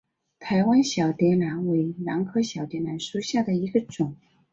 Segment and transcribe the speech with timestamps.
[0.39, 4.17] 台湾小蝶兰为兰科小蝶兰属下的一个种。